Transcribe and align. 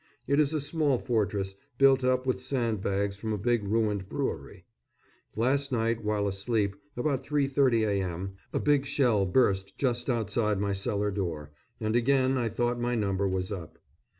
It 0.25 0.39
is 0.39 0.51
a 0.51 0.59
small 0.59 0.97
fortress, 0.97 1.55
built 1.77 2.03
up 2.03 2.25
with 2.25 2.41
sandbags 2.41 3.17
from 3.17 3.33
a 3.33 3.37
big 3.37 3.63
ruined 3.63 4.09
brewery. 4.09 4.65
Last 5.35 5.71
night 5.71 6.03
while 6.03 6.27
asleep, 6.27 6.75
about 6.97 7.23
3.30 7.23 7.87
a.m., 7.87 8.33
a 8.51 8.59
big 8.59 8.87
shell 8.87 9.27
burst 9.27 9.77
just 9.77 10.09
outside 10.09 10.59
my 10.59 10.73
cellar 10.73 11.11
door, 11.11 11.51
and 11.79 11.95
again 11.95 12.35
I 12.35 12.49
thought 12.49 12.81
my 12.81 12.95
number 12.95 13.27
was 13.27 13.51
up. 13.51 13.77